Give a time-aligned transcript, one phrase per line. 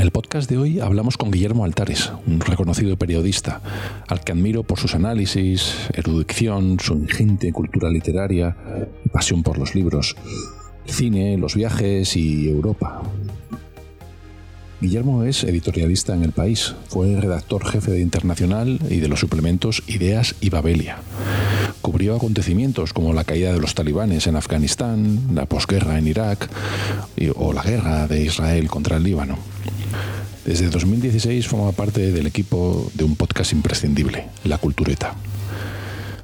[0.00, 3.60] En el podcast de hoy hablamos con Guillermo Altares, un reconocido periodista,
[4.08, 8.56] al que admiro por sus análisis, erudición, su ingente cultura literaria
[9.12, 10.16] pasión por los libros,
[10.86, 13.02] el cine, los viajes y Europa.
[14.80, 19.82] Guillermo es editorialista en El País, fue redactor jefe de Internacional y de los suplementos
[19.86, 21.00] Ideas y Babelia.
[21.82, 26.48] Cubrió acontecimientos como la caída de los talibanes en Afganistán, la posguerra en Irak
[27.36, 29.38] o la guerra de Israel contra el Líbano.
[30.46, 35.14] Desde 2016 forma parte del equipo de un podcast imprescindible, La Cultureta.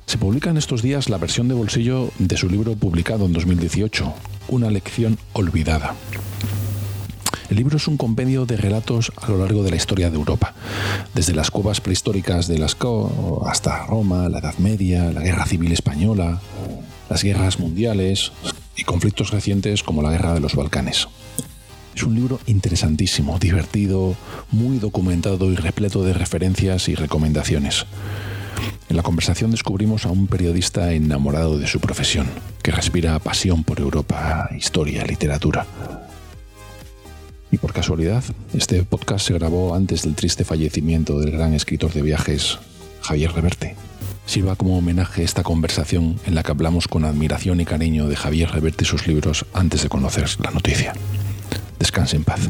[0.06, 4.14] Se publica en estos días la versión de bolsillo de su libro publicado en 2018,
[4.48, 5.94] Una lección olvidada.
[7.48, 10.52] El libro es un compendio de relatos a lo largo de la historia de Europa,
[11.14, 16.40] desde las cuevas prehistóricas de Lascaux hasta Roma, la Edad Media, la Guerra Civil Española,
[17.08, 18.32] las guerras mundiales
[18.76, 21.06] y conflictos recientes como la Guerra de los Balcanes.
[21.94, 24.16] Es un libro interesantísimo, divertido,
[24.50, 27.86] muy documentado y repleto de referencias y recomendaciones.
[28.88, 32.26] En la conversación descubrimos a un periodista enamorado de su profesión,
[32.62, 36.05] que respira pasión por Europa, historia, literatura.
[37.50, 42.02] Y por casualidad, este podcast se grabó antes del triste fallecimiento del gran escritor de
[42.02, 42.58] viajes
[43.02, 43.76] Javier Reverte.
[44.26, 48.50] Sirva como homenaje esta conversación en la que hablamos con admiración y cariño de Javier
[48.50, 50.92] Reverte y sus libros antes de conocer la noticia.
[51.78, 52.40] Descanse en paz.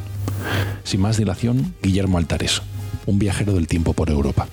[0.84, 2.62] Sin más dilación, Guillermo Altares,
[3.04, 4.48] un viajero del tiempo por Europa.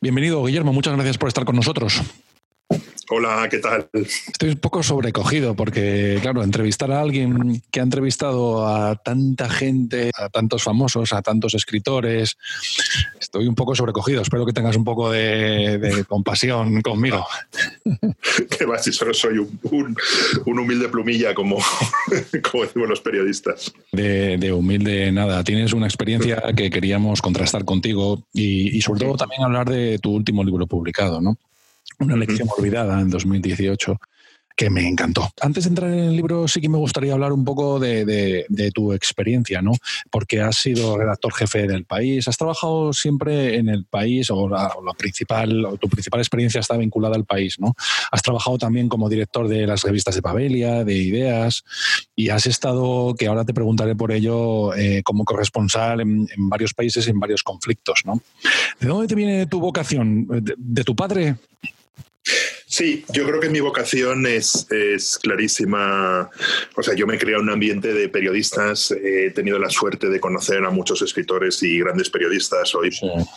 [0.00, 0.72] Bienvenido, Guillermo.
[0.74, 2.02] Muchas gracias por estar con nosotros.
[3.10, 3.88] Hola, ¿qué tal?
[3.94, 10.10] Estoy un poco sobrecogido porque, claro, entrevistar a alguien que ha entrevistado a tanta gente,
[10.14, 12.36] a tantos famosos, a tantos escritores,
[13.18, 14.20] estoy un poco sobrecogido.
[14.20, 17.26] Espero que tengas un poco de, de compasión conmigo.
[18.58, 18.78] ¿Qué va?
[18.78, 19.96] Si solo soy un, un-
[20.44, 21.56] un humilde plumilla, como,
[22.50, 23.72] como decimos los periodistas.
[23.90, 25.42] De, de humilde nada.
[25.44, 30.10] Tienes una experiencia que queríamos contrastar contigo y, y sobre todo también hablar de tu
[30.12, 31.38] último libro publicado, ¿no?
[32.00, 34.00] Una lección olvidada en 2018
[34.56, 35.30] que me encantó.
[35.40, 38.44] Antes de entrar en el libro, sí que me gustaría hablar un poco de, de-
[38.48, 39.70] de tu experiencia, ¿no?
[40.10, 44.66] Porque has sido redactor jefe del país, has trabajado siempre en el país o la,
[44.76, 47.76] o la principal, o tu principal experiencia está vinculada al país, ¿no?
[48.10, 51.62] Has trabajado también como director de las revistas de Pabelia, de Ideas,
[52.16, 56.74] y has estado, que ahora te preguntaré por ello, eh, como corresponsal en, en varios
[56.74, 58.20] países, en varios conflictos, ¿no?
[58.80, 60.26] ¿De dónde te viene tu vocación?
[60.26, 61.36] ¿De, de tu padre?
[62.78, 66.30] Sí, yo creo que mi vocación es, es clarísima.
[66.76, 68.92] O sea, yo me he creado un ambiente de periodistas.
[68.92, 72.72] He tenido la suerte de conocer a muchos escritores y grandes periodistas.
[72.76, 72.90] Hoy,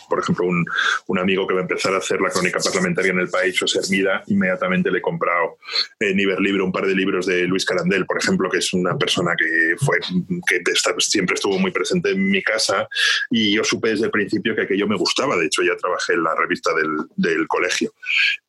[0.08, 0.64] por ejemplo, un,
[1.08, 3.80] un amigo que va a empezar a hacer la crónica parlamentaria en el país, José
[3.80, 5.58] Hermida, inmediatamente le he comprado
[5.98, 9.34] en Iberlibro un par de libros de Luis Carandel, por ejemplo, que es una persona
[9.36, 9.98] que fue
[10.46, 12.86] que está- siempre estuvo muy presente en mi casa
[13.28, 15.36] y yo supe desde el principio que aquello me gustaba.
[15.36, 17.92] De hecho, ya trabajé en la revista del, del colegio.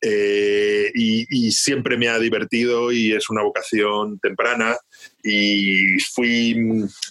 [0.00, 4.76] Eh, y, y siempre me ha divertido y es una vocación temprana.
[5.22, 6.54] Y fui,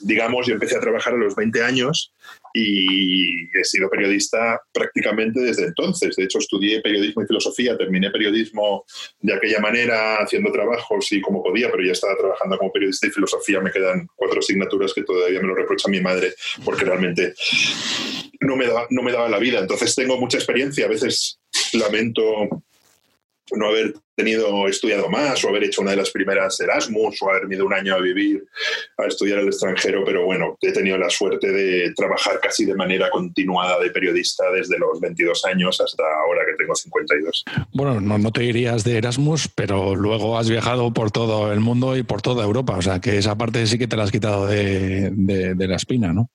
[0.01, 2.13] digamos, yo empecé a trabajar a los 20 años
[2.53, 6.15] y he sido periodista prácticamente desde entonces.
[6.15, 8.85] De hecho, estudié periodismo y filosofía, terminé periodismo
[9.19, 13.11] de aquella manera, haciendo trabajos y como podía, pero ya estaba trabajando como periodista y
[13.11, 13.59] filosofía.
[13.59, 16.33] Me quedan cuatro asignaturas que todavía me lo reprocha mi madre
[16.63, 17.33] porque realmente
[18.41, 19.59] no me daba, no me daba la vida.
[19.59, 20.85] Entonces tengo mucha experiencia.
[20.85, 21.39] A veces
[21.73, 22.23] lamento
[23.55, 27.51] no haber tenido estudiado más o haber hecho una de las primeras Erasmus o haber
[27.51, 28.43] ido un año a vivir
[28.97, 33.09] a estudiar al extranjero, pero bueno, he tenido la suerte de trabajar casi de manera
[33.09, 37.43] continuada de periodista desde los 22 años hasta ahora que tengo 52.
[37.73, 41.97] Bueno, no, no te dirías de Erasmus, pero luego has viajado por todo el mundo
[41.97, 42.77] y por toda Europa.
[42.77, 45.09] O sea, que esa parte sí que te la has quitado de-
[45.55, 46.29] de la espina, ¿no?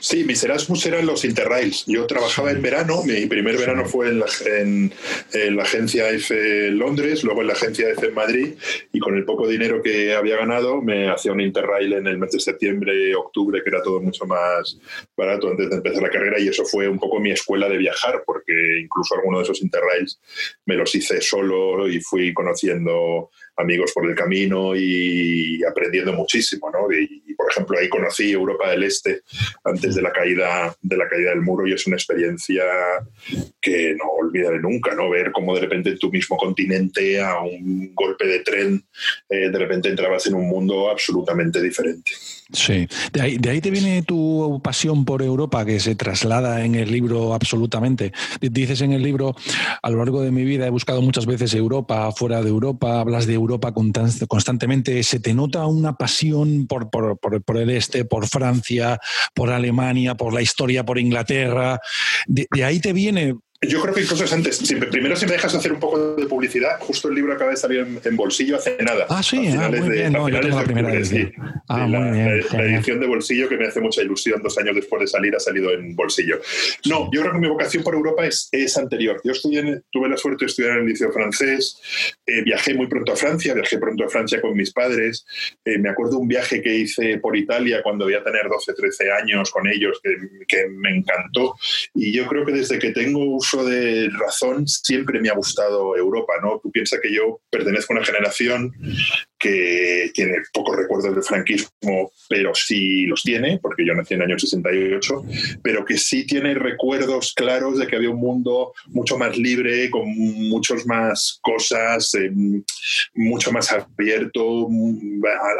[0.00, 1.84] Sí, mis Erasmus eran los Interrails.
[1.86, 4.92] Yo trabajaba en verano, mi primer verano fue en la, en-
[5.34, 8.54] en la agencia F en Londres, luego en la agencia F en Madrid,
[8.94, 12.32] y con el poco dinero que había ganado me hacía un Interrail en el mes
[12.32, 14.78] de septiembre, octubre, que era todo mucho más
[15.14, 18.22] barato antes de empezar la carrera, y eso fue un poco mi escuela de viajar,
[18.24, 20.18] porque incluso algunos de esos Interrails
[20.64, 26.90] me los hice solo y fui conociendo amigos por el camino y aprendiendo muchísimo, ¿no?
[26.92, 29.22] Y, por ejemplo, ahí conocí Europa del Este
[29.64, 32.64] antes de la caída de la caída del muro y es una experiencia
[33.60, 35.10] que no olvidaré nunca, ¿no?
[35.10, 38.84] Ver cómo de repente en tu mismo continente a un golpe de tren
[39.28, 42.12] eh, de repente entrabas en un mundo absolutamente diferente.
[42.52, 46.74] Sí, de ahí, de ahí te viene tu pasión por Europa que se traslada en
[46.74, 48.12] el libro absolutamente.
[48.40, 49.34] Dices en el libro,
[49.82, 53.26] a lo largo de mi vida he buscado muchas veces Europa, fuera de Europa, hablas
[53.26, 58.98] de Europa constantemente, se te nota una pasión por, por, por, el este, por Francia,
[59.34, 61.80] por Alemania, por la historia, por Inglaterra.
[62.26, 63.36] de ahí te viene
[63.68, 64.62] yo creo que incluso es antes.
[64.90, 67.86] primero, si me dejas hacer un poco de publicidad, justo el libro acaba de salir
[68.04, 69.06] en, bolsillo hace nada.
[69.08, 70.12] Ah, sí, ah, muy bien.
[70.12, 71.32] No, yo tengo la primera edición.
[71.68, 75.00] Ah, muy bien, la, edición de bolsillo que me hace mucha ilusión, dos años después
[75.00, 76.40] de salir, ha salido en bolsillo.
[76.86, 79.20] No, yo creo que mi vocación por Europa es, es anterior.
[79.24, 81.80] Yo estudié, tuve la suerte de estudiar en el liceo francés,
[82.26, 85.26] eh, viajé muy pronto a Francia, viajé pronto a Francia con mis padres.
[85.64, 89.12] Eh, me acuerdo un viaje que hice por Italia cuando voy a tener 12, 13
[89.12, 91.54] años con ellos, que, que me encantó.
[91.94, 96.32] Y yo creo que desde que tengo uso de razón siempre me ha gustado Europa,
[96.42, 96.58] ¿no?
[96.62, 98.72] Tú piensas que yo pertenezco a una generación
[99.44, 104.30] que tiene pocos recuerdos del franquismo, pero sí los tiene, porque yo nací en el
[104.30, 105.22] año 68,
[105.62, 110.08] pero que sí tiene recuerdos claros de que había un mundo mucho más libre, con
[110.08, 112.32] muchas más cosas, eh,
[113.12, 114.66] mucho más abierto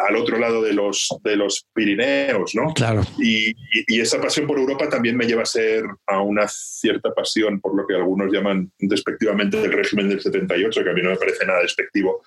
[0.08, 2.72] al, otro lado de los, de los Pirineos, ¿no?
[2.72, 3.02] Claro.
[3.18, 3.54] Y,
[3.86, 7.76] y, esa pasión por Europa también me lleva a ser a una cierta pasión por
[7.76, 11.44] lo que algunos llaman despectivamente el régimen del 78, que a mí no me parece
[11.44, 12.22] nada despectivo,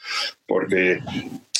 [0.46, 1.00] porque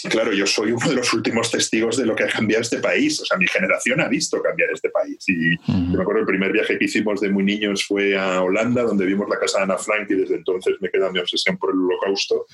[0.10, 3.20] claro, yo soy uno de los últimos testigos de lo que ha cambiado este país.
[3.22, 5.18] O sea, mi generación ha visto cambiar este país.
[5.28, 8.84] Y yo me acuerdo el primer viaje que hicimos de muy niños fue a Holanda,
[8.84, 11.72] donde vimos la casa de Ana Frank y desde entonces me queda mi obsesión por
[11.72, 12.46] el holocausto.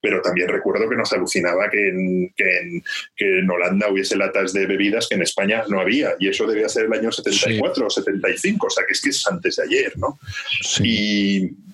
[0.00, 5.08] Pero también recuerdo que nos alucinaba que en, que en, Holanda hubiese latas de bebidas
[5.08, 6.14] que en España no había.
[6.18, 8.66] Y eso debía ser el año 74 o 75.
[8.66, 10.18] O sea, que es que es antes de ayer, ¿no?
[10.62, 10.82] Sí.
[10.84, 11.70] Y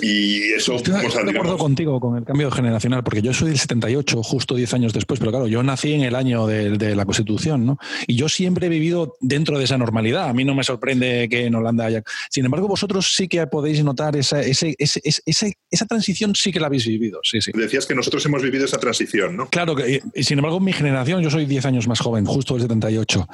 [0.00, 0.74] y eso...
[0.74, 4.74] Estoy de acuerdo contigo con el cambio generacional, porque yo soy del 78, justo 10
[4.74, 7.78] años después, pero claro, yo nací en el año de, la Constitución, ¿no?
[8.06, 10.28] Y yo siempre he vivido dentro de esa normalidad.
[10.28, 12.02] A mí no me sorprende que en Holanda haya...
[12.30, 16.86] Sin embargo, vosotros sí que podéis notar esa, ese, esa transición, sí que la habéis
[16.86, 17.52] vivido, sí, sí.
[17.54, 19.48] Decías que nosotros hemos vivido esa transición, ¿no?
[19.48, 22.62] Claro, que, y, sin embargo, mi generación, yo soy 10 años más joven, justo del
[22.62, 23.26] 78.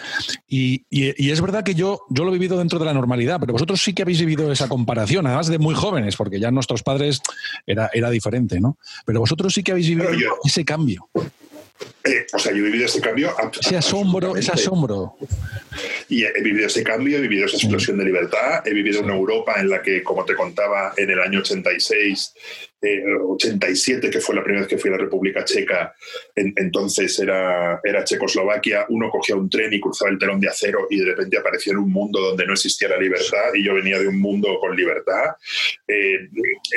[0.49, 3.53] Y, y, es verdad que yo, yo lo he vivido dentro de la normalidad, pero
[3.53, 7.21] vosotros sí que habéis vivido esa comparación, además de muy jóvenes, porque ya nuestros padres
[7.67, 8.79] era, era diferente, ¿no?
[9.05, 10.11] Pero vosotros sí que habéis vivido
[10.45, 11.09] ese cambio.
[12.05, 13.35] Eh, o sea, yo he vivido ese cambio.
[13.61, 15.17] Ese asombro, ese asombro.
[16.09, 19.55] Y he vivido ese cambio, he vivido esa explosión de libertad, he vivido una Europa
[19.59, 22.33] en la que, como te contaba, en el año 86
[22.83, 25.95] 87, eh, que fue la primera vez que fui a la República Checa,
[26.35, 30.99] entonces era, era Checoslovaquia, uno cogía un tren y cruzaba el telón de acero y
[30.99, 34.09] de repente aparecía en un mundo donde no existía la libertad y yo venía de
[34.09, 35.35] un mundo con libertad.
[35.87, 36.29] Eh,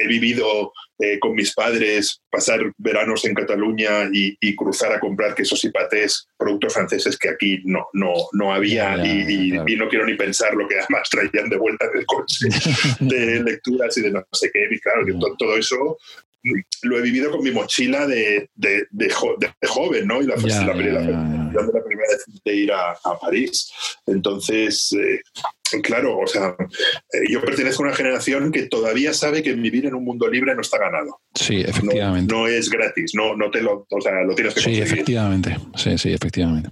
[0.02, 5.64] he vivido eh, con mis padres pasar veranos en Cataluña y, cruzar a comprar quesos
[5.66, 10.54] y patés, productos franceses que aquí no, no, no había y, no quiero ni pensar
[10.54, 12.48] lo que además traían de vuelta del coche
[13.00, 14.68] de lecturas y de no sé qué.
[14.70, 15.06] Y claro,
[15.38, 15.98] todo eso
[16.82, 20.22] lo he vivido con mi mochila de, de, de, joven, ¿no?
[20.22, 23.72] Y la, la, primera vez de ir a, París.
[24.06, 25.22] Entonces, eh,
[25.82, 29.96] Claro, o sea, eh, yo pertenezco a una generación que todavía sabe que vivir en
[29.96, 31.22] un mundo libre no está ganado.
[31.34, 32.34] Sí, efectivamente.
[32.34, 35.58] No, es gratis, no, no te lo, o sea, lo tienes que Sí, efectivamente.
[35.76, 36.70] Sí, sí, efectivamente.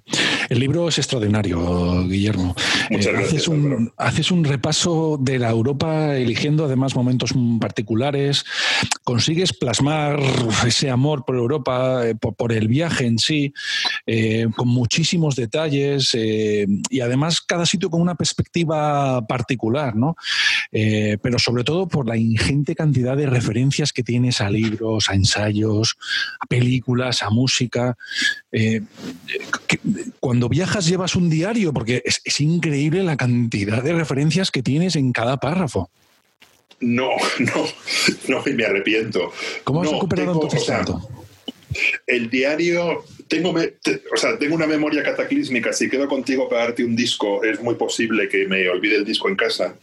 [0.50, 2.56] El libro es extraordinario, Guillermo.
[2.90, 8.44] Muchas eh, gracias, haces, un, haces un repaso de la Europa eligiendo además momentos particulares.
[9.04, 10.20] Consigues plasmar
[10.66, 13.54] ese amor por Europa, eh, por, el viaje en sí,
[14.56, 18.91] con muchísimos detalles y además cada sitio con una perspectiva
[19.28, 20.16] particular, ¿no?
[20.72, 25.16] Eh, pero sobre todo por la ingente cantidad de referencias que tienes a libros, a
[25.16, 25.98] ensayos,
[26.40, 27.98] a películas, a música.
[28.52, 28.82] Eh,
[30.20, 35.12] cuando viajas llevas un diario, porque es, increíble la cantidad de referencias que tienes en
[35.12, 35.90] cada párrafo.
[36.80, 37.66] No, no,
[38.28, 39.32] no, me arrepiento.
[39.64, 40.72] ¿Cómo has recuperado entonces
[42.08, 45.72] El diario tengo, o sea, tengo una memoria cataclísmica.
[45.72, 49.30] Si quedo contigo para darte un disco, es muy posible que me olvide el disco
[49.30, 49.74] en casa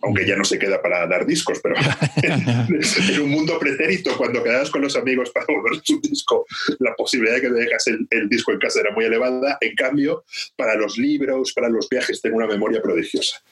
[0.00, 1.74] aunque ya no se queda para dar discos, pero
[2.22, 6.46] en un mundo pretérito, cuando quedabas con los amigos para volver un disco,
[6.78, 9.58] la posibilidad de que te dejas el, disco en casa era muy elevada.
[9.60, 10.24] En cambio,
[10.54, 13.42] para los libros, para los viajes, tengo una memoria prodigiosa.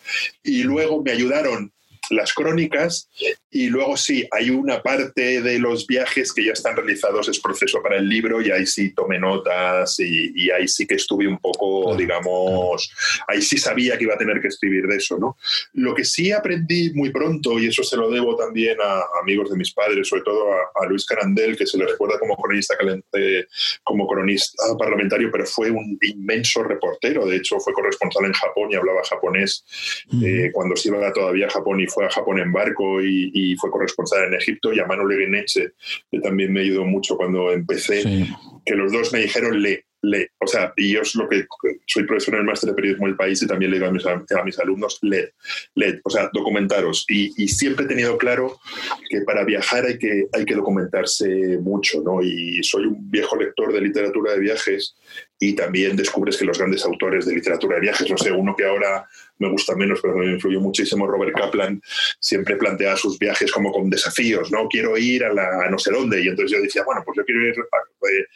[0.45, 1.73] Y luego me ayudaron
[2.11, 3.09] las crónicas
[3.51, 7.83] y luego sí, hay una parte de los viajes que ya están realizados, es proceso
[7.83, 11.97] para el libro y ahí sí tomé notas y, ahí sí que estuve un poco,
[11.97, 12.91] digamos,
[13.27, 15.37] ahí sí sabía que iba a tener que escribir de eso, ¿no?
[15.73, 19.57] Lo que sí aprendí muy pronto, y eso se lo debo también a, amigos de
[19.57, 22.77] mis padres, sobre todo a, Luis Carandel, que se le recuerda como cronista,
[23.83, 28.77] como cronista parlamentario, pero fue un inmenso reportero, de hecho fue corresponsal en Japón y
[28.77, 29.65] hablaba japonés
[30.23, 33.71] eh, cuando se iba todavía a Japón y fue a Japón en barco y, fue
[33.71, 35.73] corresponsal en Egipto, y a Manu Leguineche,
[36.11, 38.03] que también me ayudó mucho cuando empecé,
[38.67, 40.27] que los dos me dijeron, lee, lee.
[40.39, 41.47] O sea, y yo es lo que
[41.87, 44.05] soy profesor en el máster de periodismo del país y también le digo a mis,
[44.05, 45.25] a mis alumnos, lee,
[45.75, 47.07] lee, o sea, documentaros.
[47.09, 48.61] Y, y, siempre he tenido claro
[49.09, 52.23] que para viajar hay que, hay que documentarse mucho, ¿no?
[52.23, 54.97] Y soy un viejo lector de literatura de viajes
[55.39, 58.67] y también descubres que los grandes autores de literatura de viajes, no sé, uno que
[58.67, 59.07] ahora
[59.39, 61.81] me gusta menos, pero me influyó muchísimo, Robert Kaplan,
[62.19, 64.69] siempre plantea sus viajes como con desafíos, ¿no?
[64.69, 67.47] Quiero ir a, la, no sé dónde, y entonces yo decía, bueno, pues yo quiero
[67.47, 68.27] ir, eh,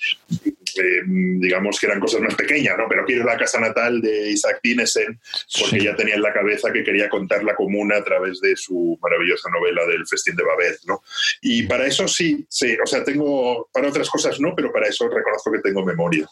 [0.77, 2.87] eh, digamos que eran cosas más pequeñas, ¿no?
[2.89, 5.21] Pero quiero ir a la casa natal de Isaac Dinesen,
[5.61, 8.99] porque ya tenía en la cabeza que quería contar la comuna a través de su
[9.01, 11.03] maravillosa novela del Festín de Babet, ¿no?
[11.41, 15.09] Y para eso sí, sí, o sea, tengo, para otras cosas no, pero para eso
[15.09, 16.29] reconozco que tengo memoria.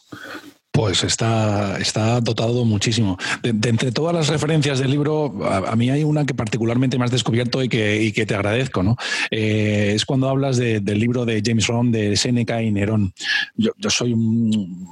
[0.71, 3.17] Pues está, está dotado muchísimo.
[3.41, 7.11] De, entre todas las referencias del libro, a, mí hay una que particularmente me has
[7.11, 8.83] descubierto y que, que te agradezco.
[8.83, 8.95] ¿no?
[9.31, 13.13] Eh, es cuando hablas del libro de James Rohn de Seneca y Nerón.
[13.55, 14.87] Yo, soy un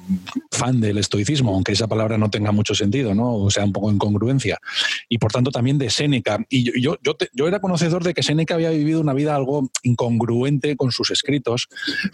[0.51, 3.36] fan del estoicismo, aunque esa palabra no tenga mucho sentido, ¿no?
[3.36, 4.57] o sea, un poco incongruencia.
[5.07, 6.43] Y por tanto también de Seneca.
[6.50, 10.75] Y yo, yo, yo, era conocedor de que Seneca había vivido una vida algo incongruente
[10.75, 11.69] con sus escritos,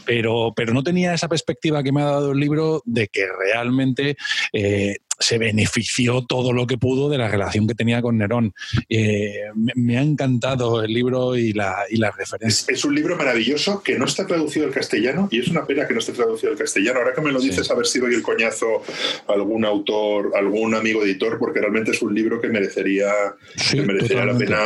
[0.06, 3.53] pero, pero no tenía esa perspectiva que me ha dado el libro de que realmente
[3.54, 4.18] realmente
[4.52, 8.54] eh, se benefició todo lo que pudo de la relación que tenía con Nerón.
[8.90, 9.44] Eh,
[9.76, 12.74] me, ha encantado el libro y la, y la referencia.
[12.74, 15.94] Es, un libro maravilloso que no está traducido al castellano y es una pena que
[15.94, 17.00] no esté traducido al castellano.
[17.00, 18.84] Ahora que me lo dices, haber sido el coñazo
[19.28, 23.14] algún autor, algún amigo editor, porque realmente es un libro que merecería,
[23.74, 24.60] merecería la pena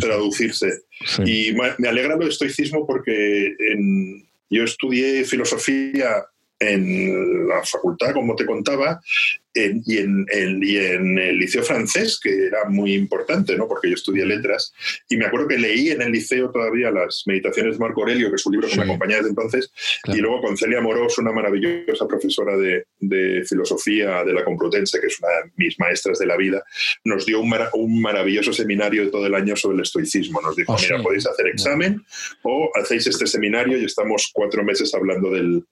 [0.00, 0.82] traducirse.
[1.24, 3.54] Y me alegra el estoicismo porque
[4.50, 6.24] yo estudié filosofía
[6.70, 9.00] en la facultad, como te contaba,
[9.54, 13.68] y, en, el liceo francés, que era muy importante, ¿no?
[13.68, 14.72] porque yo estudié letras,
[15.08, 18.36] y me acuerdo que leí en el liceo todavía las Meditaciones de Marco Aurelio, que
[18.36, 19.72] es un libro que me acompañaba desde entonces,
[20.06, 22.84] y luego con Celia Morós, una maravillosa profesora de,
[23.48, 26.62] filosofía de la Complutense, que es una de mis maestras de la vida,
[27.04, 27.52] nos dio un,
[28.00, 30.40] maravilloso seminario de todo el año sobre el estoicismo.
[30.40, 32.02] Nos dijo, ah, mira, podéis hacer examen
[32.42, 35.64] o hacéis este seminario y estamos cuatro meses hablando del,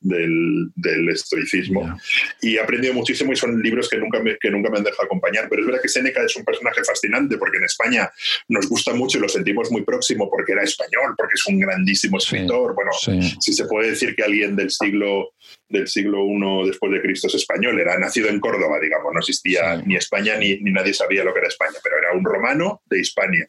[1.11, 1.97] estoicismo.
[2.43, 5.05] Y he aprendido muchísimo y son libros que nunca, me, que nunca me han dejado
[5.05, 5.49] acompañar.
[5.49, 8.11] Pero es verdad que Seneca es un personaje fascinante porque en España
[8.49, 12.19] nos gusta mucho y lo sentimos muy próximo porque era español, porque es un grandísimo
[12.19, 12.75] escritor.
[12.75, 15.33] bueno, si se puede decir que alguien del siglo
[15.69, 19.77] del siglo I después de Cristo es español, era nacido en Córdoba, digamos, no existía
[19.77, 23.01] ni España ni, ni nadie sabía lo que era España, pero era un romano de
[23.01, 23.49] Hispania.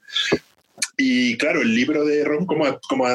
[0.97, 3.07] Y claro, el libro de Ron, como como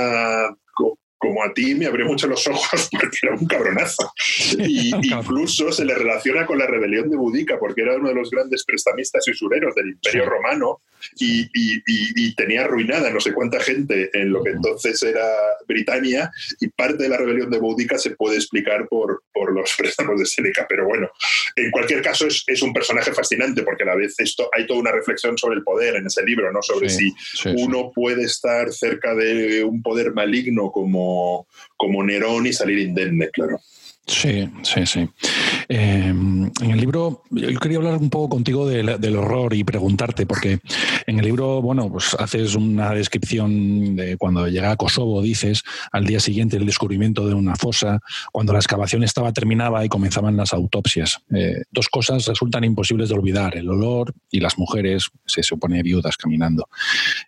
[1.18, 4.12] como a ti, me abrió mucho los ojos porque era un cabronazo.
[4.58, 8.30] Y incluso se le relaciona con la rebelión de Budica, porque era uno de los
[8.30, 10.80] grandes prestamistas y usureros del Imperio Romano
[11.18, 15.26] y, tenía arruinada no sé cuánta gente en lo que entonces era
[15.66, 16.30] Britania.
[16.60, 20.26] Y parte de la rebelión de Boudica se puede explicar por, por los préstamos de
[20.26, 20.66] Seneca.
[20.68, 21.08] Pero bueno,
[21.54, 24.80] en cualquier caso es, es, un personaje fascinante porque a la vez esto, hay toda
[24.80, 26.60] una reflexión sobre el poder en ese libro, ¿no?
[26.62, 27.14] sobre si
[27.56, 31.05] uno puede estar cerca de un poder maligno como
[31.76, 33.58] como, Nerón y salir indemne, claro.
[34.06, 35.08] Sí, sí, sí.
[35.68, 40.60] Em, en el libro, yo quería hablar un poco contigo del horror y preguntarte, porque
[41.06, 46.04] en el libro, bueno, pues haces una descripción de cuando llega a Kosovo, dices, al
[46.04, 48.00] día siguiente el descubrimiento de una fosa,
[48.32, 51.20] cuando la excavación estaba terminada y comenzaban las autopsias.
[51.34, 56.16] Eh, dos cosas resultan imposibles de olvidar, el olor y las mujeres, se supone viudas
[56.16, 56.68] caminando.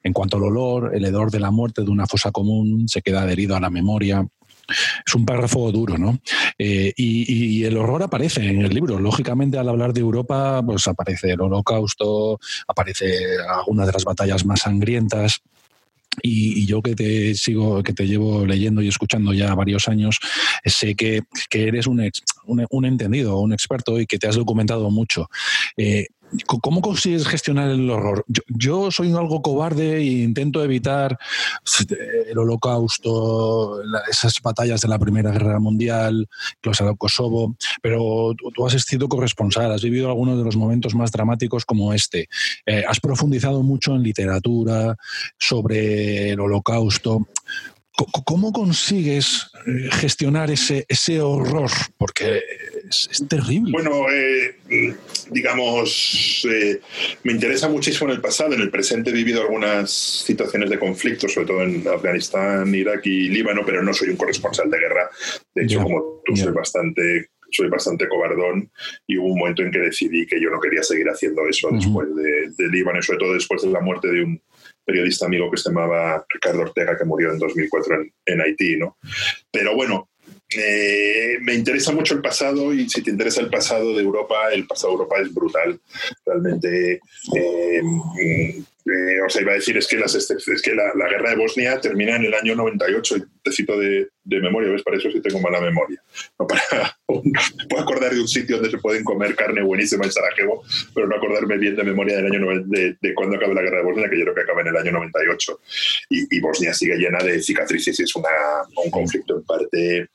[0.03, 3.23] En cuanto al olor, el hedor de la muerte de una fosa común se queda
[3.23, 4.27] adherido a la memoria
[5.07, 6.19] es un párrafo duro, ¿no?
[6.59, 8.99] Eh, y, el horror aparece en el libro.
[8.99, 14.61] Lógicamente, al hablar de Europa, pues aparece el holocausto, aparece alguna de las batallas más
[14.61, 15.41] sangrientas.
[16.23, 20.19] Y, yo que te sigo, que te llevo leyendo y escuchando ya varios años,
[20.65, 22.11] sé que, eres un,
[22.47, 25.29] un, entendido, un experto y que te has documentado mucho.
[25.77, 26.07] Eh,
[26.47, 28.25] ¿Cómo consigues gestionar el horror?
[28.49, 31.19] Yo, soy algo cobarde e intento evitar
[32.29, 33.81] el holocausto,
[34.11, 36.29] esas batallas de la Primera Guerra Mundial,
[36.99, 41.95] Kosovo, pero tú, has sido corresponsal, has vivido algunos de los momentos más dramáticos como
[41.95, 42.29] este.
[42.67, 44.97] Eh, has profundizado mucho en literatura
[45.39, 47.27] sobre el holocausto.
[48.25, 51.71] ¿Cómo consigues eh, gestionar ese, ese horror?
[51.97, 52.41] Porque
[52.89, 53.73] es, terrible.
[53.73, 54.57] Bueno, eh,
[55.31, 56.81] digamos, eh,
[57.25, 58.55] me interesa muchísimo en el pasado.
[58.55, 63.29] En el presente he vivido algunas situaciones de conflicto, sobre todo en Afganistán, Irak y
[63.31, 65.11] Líbano, pero no soy un corresponsal de guerra.
[65.55, 68.71] De hecho, como tú, soy bastante soy bastante cobardón
[69.07, 72.15] y hubo un momento en que decidí que yo no quería seguir haciendo eso después
[72.15, 74.43] de, de Líbano y sobre todo después de la muerte de un
[74.89, 78.97] periodista amigo que se llamaba Ricardo Ortega, que murió en 2004 en, Haití, ¿no?
[79.53, 80.09] Pero bueno,
[80.57, 84.67] eh, me interesa mucho el pasado y si te interesa el pasado de Europa, el
[84.67, 85.79] pasado de Europa es brutal.
[86.25, 87.01] Realmente
[87.37, 91.81] eh, eh, os iba a decir, es que, las, es que la, guerra de Bosnia
[91.81, 94.83] termina en el año 98, y te cito de, memoria, ¿ves?
[94.83, 96.03] Para eso sí tengo mala memoria.
[96.39, 96.63] No para,
[97.07, 100.63] puedo acordar de un sitio donde se pueden comer carne buenísima en Sarajevo,
[100.95, 103.85] pero no acordarme bien de memoria del año de, de cuándo acaba la guerra de
[103.85, 105.61] Bosnia, que yo creo que acaba en el año 98.
[106.11, 108.29] Y, Bosnia sigue llena de cicatrices y es una,
[108.85, 110.09] un conflicto en parte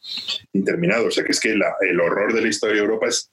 [0.53, 1.07] interminado.
[1.07, 3.29] O sea que es que el horror de la historia de Europa es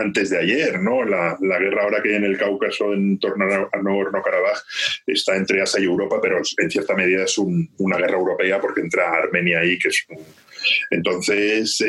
[0.00, 1.04] antes de ayer, ¿no?
[1.04, 4.58] La, guerra ahora que hay en el Cáucaso en torno a Nagorno-Karabaj
[5.06, 9.12] está entre Asia y Europa, pero en cierta medida es una guerra europea porque entra
[9.12, 10.06] Armenia ahí, que es
[10.90, 11.84] Entonces,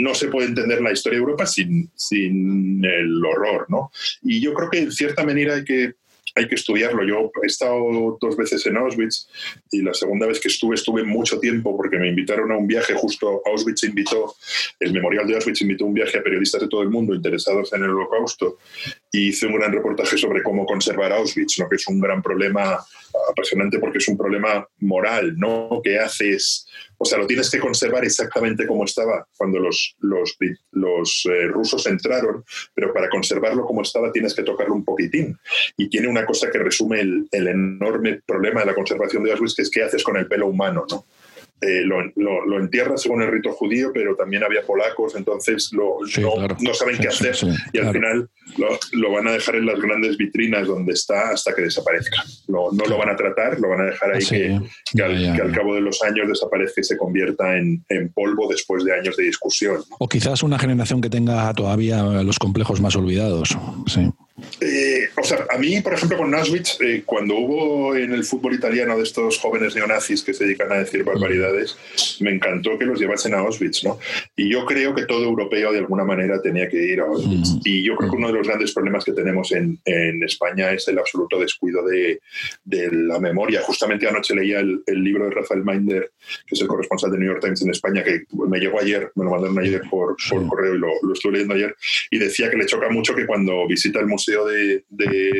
[0.00, 3.90] no se puede entender la historia de Europa sin, sin el horror, ¿no?
[4.22, 5.94] Y yo creo que en cierta manera hay que
[6.40, 7.04] hay que estudiarlo.
[7.04, 9.28] Yo he estado dos veces en Auschwitz
[9.70, 12.94] y la segunda vez que estuve estuve mucho tiempo porque me invitaron a un viaje,
[12.94, 14.34] justo Auschwitz invitó,
[14.80, 17.84] el Memorial de Auschwitz invitó un viaje a periodistas de todo el mundo interesados en
[17.84, 18.58] el holocausto
[19.12, 21.68] y hice un gran reportaje sobre cómo conservar Auschwitz, ¿no?
[21.68, 22.78] que es un gran problema
[23.30, 25.80] apasionante porque es un problema moral, ¿no?
[25.82, 26.66] ¿Qué haces?
[26.96, 32.44] O sea, lo tienes que conservar exactamente como estaba cuando los, los, eh, rusos entraron,
[32.74, 35.36] pero para conservarlo como estaba tienes que tocarlo un poquitín.
[35.76, 39.54] Y tiene una cosa que resume el, el enorme problema de la conservación de Auschwitz,
[39.56, 41.04] que es qué haces con el pelo humano, ¿no?
[41.62, 45.98] Eh, lo, lo, entierra según el rito judío, pero también había polacos, entonces lo,
[46.60, 47.36] no, saben qué hacer
[47.74, 48.30] y al final
[48.92, 52.24] lo, van a dejar en las grandes vitrinas donde está hasta que desaparezca.
[52.48, 56.02] no lo van a tratar, lo van a dejar ahí que, al, cabo de los
[56.02, 59.82] años desaparezca y se convierta en, en polvo después de años de discusión.
[59.98, 63.56] O quizás una generación que tenga todavía los complejos más olvidados.
[63.86, 64.10] Sí.
[65.20, 68.96] O sea, a mí, por ejemplo, con Auschwitz, eh, cuando hubo en el fútbol italiano
[68.96, 71.76] de estos jóvenes neonazis que se dedican a decir barbaridades,
[72.20, 73.98] me encantó que los llevasen a Auschwitz, ¿no?
[74.34, 77.58] Y yo creo que todo europeo de alguna manera tenía que ir a Auschwitz.
[77.64, 80.88] Y yo creo que uno de los grandes problemas que tenemos en, en España es
[80.88, 82.20] el absoluto descuido de,
[82.64, 83.60] de, la memoria.
[83.62, 86.12] Justamente anoche leía el, el, libro de Rafael Minder,
[86.46, 89.24] que es el corresponsal de New York Times en España, que me llegó ayer, me
[89.24, 91.76] lo mandaron ayer por, por correo y lo, lo estuve leyendo ayer,
[92.10, 94.84] y decía que le choca mucho que cuando visita el museo de,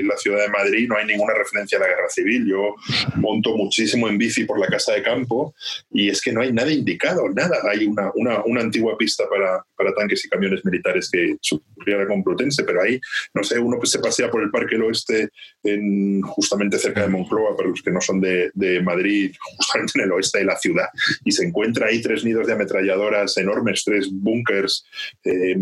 [0.05, 2.47] la ciudad de Madrid no hay ninguna referencia a la guerra civil.
[2.47, 2.75] Yo
[3.17, 5.55] monto muchísimo en bici por la casa de campo
[5.91, 7.59] y es que no hay nada indicado, nada.
[7.71, 12.65] Hay una, una, antigua pista para, para, tanques y camiones militares que sufría la Complutense,
[12.65, 13.01] pero ahí,
[13.35, 15.31] no sé, uno que se pasea por el Parque del Oeste
[15.63, 20.05] en, justamente cerca de Moncloa, para los que no son de, de Madrid, justamente en
[20.05, 20.89] el oeste de la ciudad,
[21.25, 24.85] y se encuentra ahí tres nidos de ametralladoras enormes, tres búnkers.
[25.25, 25.57] Eh,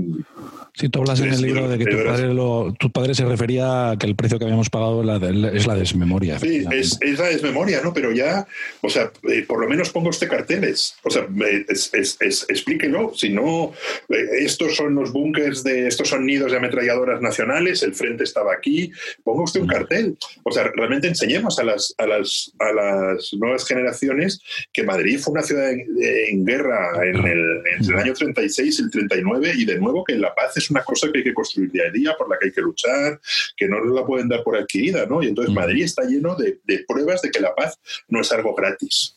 [0.74, 3.90] si tú hablas en el libro de que tu padre, lo, tu padre se refería
[3.90, 5.02] a que el precio que habíamos pagado
[5.52, 6.38] es la desmemoria.
[6.38, 7.92] Sí, es, la desmemoria, ¿no?
[7.92, 8.46] Pero ya,
[8.80, 10.96] o sea, eh, por lo menos pongo usted carteles.
[11.02, 11.26] O sea,
[12.48, 13.12] explíquelo.
[13.14, 13.72] Si no,
[14.08, 18.52] eh, estos son los búnkers de, estos son nidos de ametralladoras nacionales, el frente estaba
[18.52, 18.90] aquí,
[19.24, 20.16] ponga usted un cartel.
[20.44, 24.40] O sea, realmente enseñemos a las, a las, a las nuevas generaciones
[24.72, 28.90] que Madrid fue una ciudad en, guerra en el, en el año 36 y el
[28.90, 31.84] 39 y de nuevo que la paz es una cosa que hay que construir día
[31.88, 33.20] a día, por la que hay que luchar
[33.56, 35.22] que no la pueden dar por adquirida, ¿no?
[35.22, 39.16] Y entonces Madrid está lleno de, pruebas de que la paz no es algo gratis.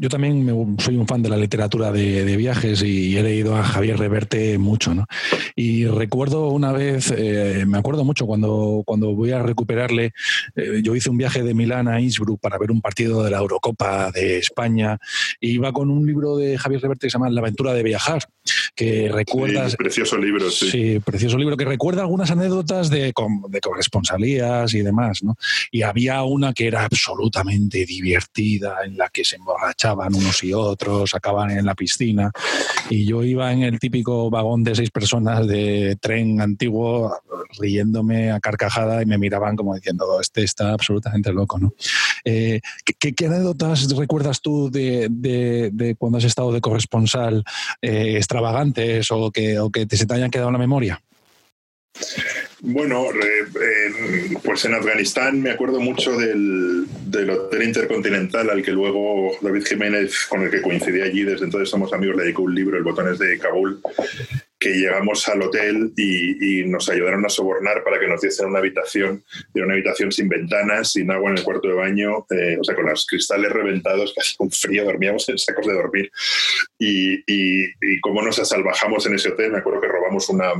[0.00, 3.98] Yo también soy un fan de la literatura de, viajes y he leído a Javier
[3.98, 5.06] Reverte mucho, ¿no?
[5.54, 10.12] Y recuerdo una vez, eh, me acuerdo mucho cuando, cuando voy a recuperarle,
[10.56, 13.38] eh, yo hice un viaje de Milán a Innsbruck para ver un partido de la
[13.38, 14.98] Eurocopa de España
[15.40, 18.22] y iba con un libro de Javier Reverte que se llama La aventura de viajar.
[18.74, 19.76] Que recuerdas...
[19.76, 20.70] precioso libro, sí.
[20.70, 23.12] Sí, precioso libro que recuerda algunas anécdotas de,
[23.48, 25.36] de corresponsalías y demás, ¿no?
[25.70, 31.14] Y había una que era absolutamente divertida, en la que se emborrachaban unos y otros,
[31.14, 32.30] acaban en la piscina,
[32.88, 37.14] y yo iba en el típico vagón de seis personas de tren antiguo
[37.58, 41.74] riéndome a carcajada y me miraban como diciendo, este está absolutamente loco, ¿no?
[42.24, 42.60] Eh,
[42.98, 47.44] ¿qué, anécdotas recuerdas tú de, cuando has estado de corresponsal
[47.80, 48.16] eh,
[48.62, 51.00] extravagantes o que, o que se te hayan quedado en la memoria?
[52.64, 53.06] Bueno,
[54.44, 60.26] pues en Afganistán me acuerdo mucho del, del, Hotel Intercontinental al que luego David Jiménez,
[60.28, 63.18] con el que coincidí allí, desde entonces somos amigos, le dedicó un libro, El Botones
[63.18, 63.80] de Kabul,
[64.62, 69.24] que llegamos al hotel y, nos ayudaron a sobornar para que nos diesen una habitación,
[69.52, 72.76] de una habitación sin ventanas, sin agua en el cuarto de baño, eh, o sea,
[72.76, 76.10] con los cristales reventados, hacía un frío, dormíamos en sacos de dormir.
[76.78, 80.52] Y, y, como nos asalvajamos en ese hotel, me acuerdo que robamos una,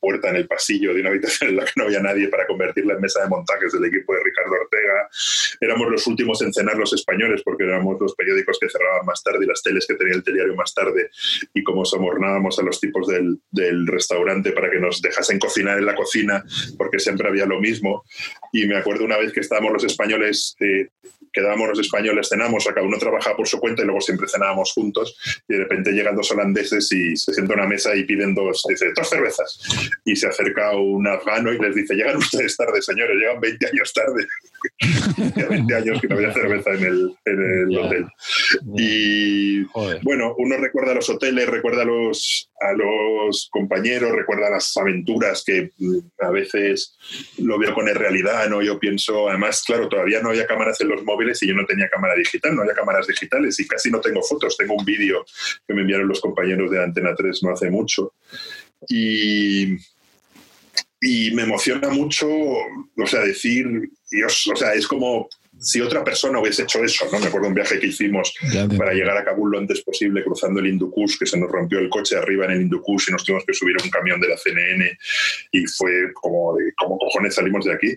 [0.00, 2.94] puerta en el pasillo de una habitación en la que no había nadie para convertirla
[2.94, 5.08] en mesa de montajes del equipo de Ricardo Ortega.
[5.60, 9.44] Éramos los últimos en cenar los españoles porque éramos los periódicos que cerraban más tarde
[9.44, 11.10] y las teles que tenía el telediario más tarde.
[11.54, 15.86] Y como sobornábamos a los tipos del, del, restaurante para que nos dejasen cocinar en
[15.86, 16.44] la cocina,
[16.76, 18.04] porque siempre había lo mismo.
[18.52, 20.88] Y me acuerdo una vez que estábamos los españoles, eh,
[21.32, 25.16] quedábamos los españoles, cenamos, cada uno trabajaba por su cuenta y luego siempre cenábamos juntos.
[25.48, 28.64] Y de repente llegan dos holandeses y se sientan a una mesa y piden dos,
[28.68, 29.60] dice, dos cervezas.
[30.04, 33.92] Y se acerca un afgano y les dice, llegan ustedes tarde, señores, llegan 20 años
[33.92, 34.26] tarde.
[35.48, 38.06] 20 años que no había cerveza en el, en el hotel.
[38.76, 39.62] Y
[40.02, 45.70] bueno, uno recuerda los hoteles, recuerda a los, a los compañeros, recuerda las aventuras que
[45.78, 46.96] mm, a veces
[47.38, 48.62] lo veo con realidad, ¿no?
[48.62, 51.88] Yo pienso, además, claro, todavía no había cámaras en los móviles y yo no tenía
[51.88, 55.24] cámara digital, no había cámaras digitales y casi no tengo fotos, tengo un vídeo
[55.66, 58.14] que me enviaron los compañeros de Antena 3 no hace mucho.
[58.88, 59.76] Y,
[61.00, 65.28] y me emociona mucho, o sea, decir, Dios, o sea, es como
[65.60, 67.18] si otra persona hubiese hecho eso, ¿no?
[67.18, 68.32] Me acuerdo un viaje que hicimos
[68.76, 71.88] para llegar a Kabul lo antes posible cruzando el Hindukush, que se nos rompió el
[71.88, 74.36] coche arriba en el Hindukush y nos tuvimos que subir a un camión de la
[74.36, 74.98] CNN
[75.52, 77.96] y fue como de, como cojones salimos de aquí.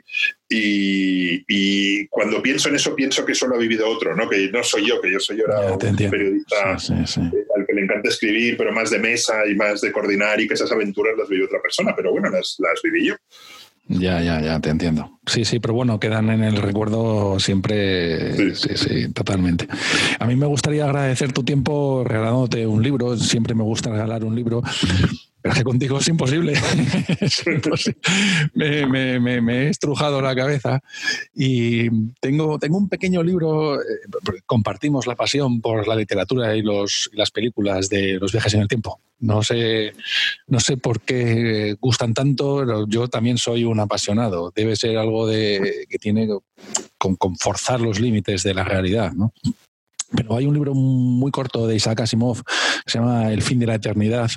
[0.50, 4.28] Y, cuando pienso en eso, pienso que eso lo ha vivido otro, ¿no?
[4.28, 8.58] Que no soy yo, que yo soy ahora un periodista al que le encanta escribir,
[8.58, 11.62] pero más de mesa y más de coordinar y que esas aventuras las vivió otra
[11.62, 13.15] persona, pero bueno, las, las viví yo.
[14.00, 15.20] Ya, ya, ya, te entiendo.
[15.26, 18.56] Sí, sí, pero bueno, quedan en el recuerdo siempre.
[18.56, 18.70] Sí.
[18.76, 19.68] sí, totalmente.
[20.20, 23.18] A mí me gustaría agradecer tu tiempo regalándote un libro.
[23.18, 24.62] Siempre me gusta regalar un libro.
[25.42, 26.54] Pero que contigo es imposible.
[28.54, 30.82] Me, he estrujado la cabeza
[31.34, 33.82] y tengo, tengo un pequeño libro.
[33.82, 33.86] Eh,
[34.46, 38.68] compartimos la pasión por la literatura y, los, las películas de los viajes en el
[38.68, 39.00] tiempo.
[39.20, 39.94] No sé,
[40.48, 42.88] no sé por qué gustan tanto.
[42.88, 44.52] Yo también soy un apasionado.
[44.56, 46.28] Debe ser algo de, que tiene
[46.98, 49.12] con, con forzar los límites de la realidad.
[50.15, 53.67] Pero hay un libro muy corto de Isaac Asimov que se llama El fin de
[53.67, 54.30] la eternidad,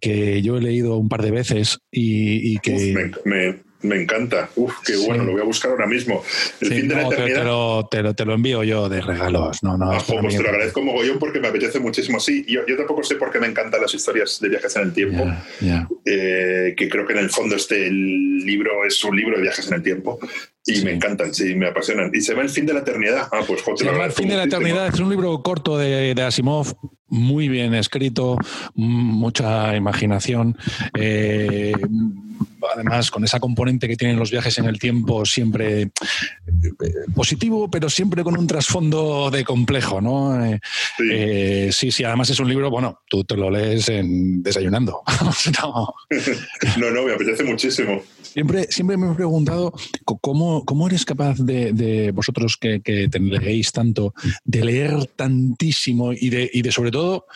[0.00, 3.10] que yo he leído un par de veces y, que...
[3.24, 4.48] Me encanta.
[4.56, 6.22] Uf, qué bueno, lo voy a buscar ahora mismo.
[6.60, 7.40] El fin de la eternidad.
[7.40, 9.62] Te, lo, te, lo, te, lo, envío yo de regalos.
[9.62, 12.20] No, no, ah, pues te lo agradezco mogollón porque me apetece muchísimo.
[12.20, 14.92] Sí, yo, yo, tampoco sé por qué me encantan las historias de viajes en el
[14.92, 15.24] tiempo.
[16.04, 19.74] Eh, que creo que en el fondo este libro es un libro de viajes en
[19.74, 20.18] el tiempo.
[20.64, 22.10] Y me encantan, sí, me apasionan.
[22.14, 23.28] Y se va el fin de la eternidad.
[23.32, 24.88] Ah, pues Se llama El fin de la eternidad.
[24.88, 26.74] Es un libro corto de, de Asimov,
[27.08, 28.38] muy bien escrito,
[28.74, 30.56] mucha imaginación.
[30.98, 31.72] Eh,
[32.74, 35.90] además con esa componente que tienen los viajes en el tiempo siempre eh,
[37.14, 40.44] positivo, pero siempre con un trasfondo de complejo, ¿no?
[40.44, 40.60] Eh,
[41.10, 41.90] eh, sí.
[41.90, 45.02] sí, además es un libro, bueno, tú te lo lees en desayunando.
[45.62, 46.90] no.
[46.90, 48.02] no, me apetece muchísimo.
[48.22, 49.72] Siempre, siempre me he preguntado
[50.04, 56.30] cómo, cómo eres capaz de, vosotros que, que te leéis tanto, de leer tantísimo y
[56.30, 57.26] de, y de sobre todo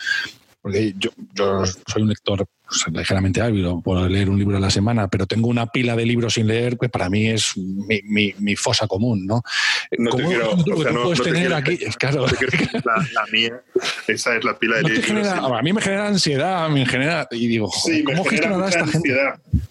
[0.67, 4.69] porque yo, yo soy un lector pues, ligeramente hábil, puedo leer un libro a la
[4.69, 8.35] semana, pero tengo una pila de libros sin leer que para mí es mi, mi,
[8.39, 9.41] mi fosa común, ¿no?
[9.97, 11.77] no ¿Cómo, te quiero, o sea, no, puedes tener aquí?
[11.97, 12.25] Claro.
[12.83, 13.61] La, la, mía,
[14.07, 15.05] esa es la pila de libros.
[15.05, 17.27] Genera, A mí me genera ansiedad, me genera...
[17.31, 19.39] Y digo, sí, ¿cómo gestionará esta ansiedad.
[19.45, 19.67] gente?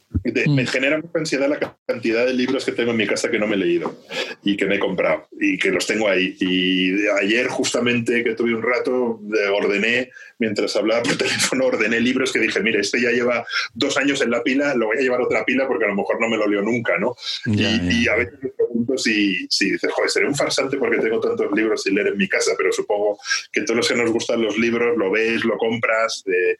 [0.49, 0.67] me mm.
[0.67, 3.55] genera mucha ansiedad la cantidad de libros que tengo en mi casa que no me
[3.55, 4.03] he leído
[4.43, 6.37] y que me he comprado y que los tengo ahí.
[6.41, 9.21] Y ayer justamente que tuve un rato,
[9.55, 14.21] ordené mientras hablaba por teléfono, ordené libros que dije, mire, este ya lleva dos años
[14.23, 16.37] en la pila, lo voy a llevar otra pila porque a lo mejor no me
[16.37, 17.15] lo leo nunca, ¿no?
[17.47, 21.51] y, a veces me pregunto si, si dices, joder, seré un farsante porque tengo tantos
[21.53, 23.19] libros sin leer en mi casa, pero supongo
[23.53, 26.57] que todos los que nos gustan los libros lo ves, lo compras, eh,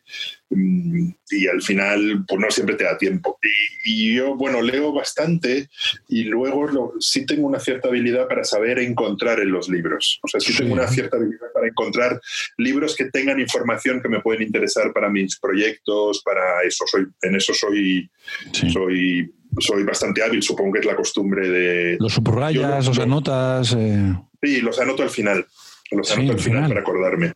[0.51, 3.39] mm, y al final pues no siempre te da tiempo.
[3.85, 5.69] Y, yo, bueno, leo bastante
[6.09, 10.19] y luego sí tengo una cierta habilidad para saber encontrar en los libros.
[10.23, 12.21] O sea, sí, tengo una cierta habilidad para encontrar
[12.59, 13.66] libros que tengan información
[14.03, 16.85] que me pueden interesar para mis proyectos, para eso.
[16.87, 18.11] Soy, en eso soy,
[18.53, 21.97] soy soy bastante hábil, supongo que es la costumbre de...
[21.99, 23.75] ¿Los subrayas, los anotas?
[23.79, 24.15] Eh.
[24.43, 25.47] Sí, los anoto al final.
[25.91, 27.33] Los anoto al final para acordarme.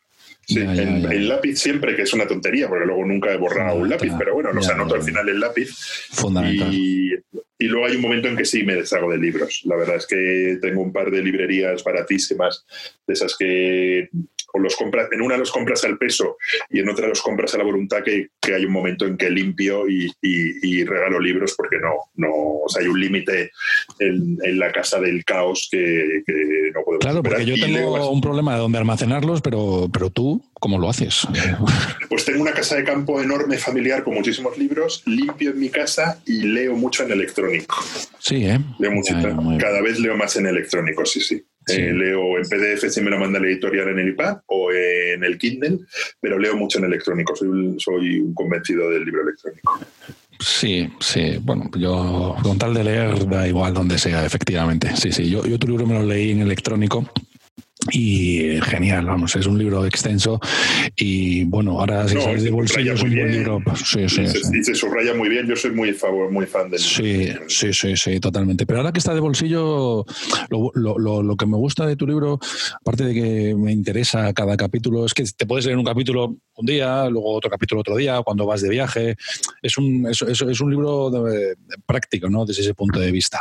[0.47, 4.11] Sí, el lápiz siempre, que es una tontería, porque luego nunca he borrado un lápiz,
[4.19, 5.69] pero bueno, los anoto al final el lápiz.
[6.11, 6.75] Fundamental.
[6.75, 7.13] Y,
[7.59, 9.61] y, luego hay un momento en que sí me deshago de libros.
[9.65, 12.67] La verdad es que tengo un par de librerías baratísimas,
[13.07, 14.09] de esas que
[14.53, 16.37] o los compras, en una los compras al peso
[16.71, 19.31] y en otra los compras a la voluntad que, que hay un momento en que
[19.31, 22.31] limpio y, y, regalo libros porque no, no
[22.65, 23.53] o sea, hay un límite
[23.99, 28.21] en, en, la casa del caos que, que no puedo Claro, porque yo tengo un
[28.21, 31.27] problema de dónde almacenarlos, pero, pero tú, ¿cómo lo haces?
[32.09, 36.21] Pues tengo una casa de campo enorme, familiar, con muchísimos libros, limpio en mi casa
[36.27, 37.77] y leo mucho en electrónico.
[38.19, 38.59] Sí, ¿eh?
[38.81, 39.15] Leo mucho,
[39.59, 41.45] cada vez leo más en electrónico, sí, sí.
[41.79, 45.25] Eh, leo en PDF si me lo manda la editorial en el iPad o en
[45.25, 45.79] el Kindle,
[46.21, 47.35] pero leo mucho en electrónico.
[47.37, 49.81] Soy, soy un convencido del libro electrónico.
[50.39, 51.39] Sí, sí.
[51.43, 54.97] Bueno, yo con tal de leer da igual donde sea, efectivamente.
[54.97, 55.29] Sí, sí.
[55.29, 57.11] Yo, yo tu libro me lo leí en electrónico
[57.91, 60.39] y genial, vamos, es un libro extenso
[60.97, 63.61] y bueno, ahora si sabes de bolsillo es un buen libro.
[63.65, 66.81] Pues, sí, sí, y se subraya muy bien, yo soy muy, favor, muy fan del
[66.81, 68.67] sí, Sí, sí, sí, totalmente.
[68.67, 70.05] Pero ahora que está de bolsillo,
[70.51, 72.39] lo, lo, lo, que me gusta de tu libro,
[72.81, 76.67] aparte de que me interesa cada capítulo, es que te puedes leer un capítulo un
[76.67, 79.17] día, luego otro capítulo otro día, cuando vas de viaje.
[79.63, 81.11] Es un, es, es, un libro
[81.87, 82.45] práctico, ¿no?
[82.45, 83.41] Desde ese punto de vista.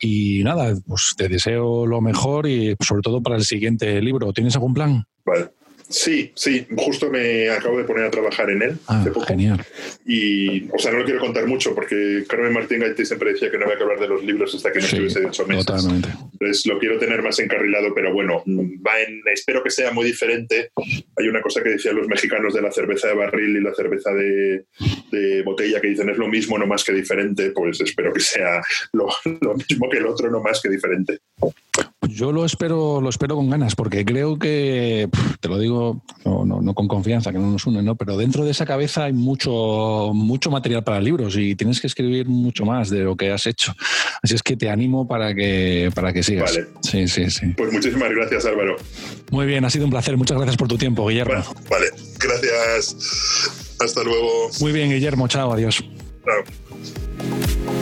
[0.00, 4.32] Y nada, pues te deseo lo mejor y sobre todo para el siguiente libro.
[4.32, 5.04] ¿Tienes algún plan?
[5.24, 5.50] Vale.
[5.90, 8.78] Sí, sí, justo me acabo de poner a trabajar en él.
[8.86, 9.60] Ah, genial.
[10.06, 13.58] Y, o sea, no lo quiero contar mucho porque Carmen Martín Gaite siempre decía que
[13.58, 15.66] no había que hablar de los libros hasta que no estuviese ocho meses.
[15.66, 16.08] Totalmente.
[16.32, 20.70] Entonces lo quiero tener más encarrilado, pero bueno, va en, espero que sea muy diferente.
[21.16, 24.12] Hay una cosa que decían los mexicanos de la cerveza de barril y la cerveza
[24.12, 24.64] de,
[25.44, 27.50] botella que dicen es lo mismo, no más que diferente.
[27.50, 29.08] Pues espero que sea lo,
[29.40, 31.18] lo mismo que el otro, no más que diferente.
[32.12, 35.08] Yo lo espero, lo espero con ganas, porque creo que,
[35.40, 37.96] te lo digo, no, no, con confianza, que no nos une, ¿no?
[37.96, 42.28] Pero dentro de esa cabeza hay mucho, mucho material para libros y tienes que escribir
[42.28, 43.74] mucho más de lo que has hecho.
[44.22, 46.54] Así es que te animo para que, para que sigas.
[46.54, 46.68] Vale.
[46.82, 47.46] Sí, sí, sí.
[47.56, 48.76] Pues muchísimas gracias, Álvaro.
[49.30, 50.16] Muy bien, ha sido un placer.
[50.16, 51.42] Muchas gracias por tu tiempo, Guillermo.
[51.70, 51.86] vale.
[52.18, 52.96] gracias.
[53.80, 54.50] Hasta luego.
[54.60, 55.28] Muy bien, Guillermo.
[55.28, 55.82] Chao, adiós.
[56.24, 57.79] Chao.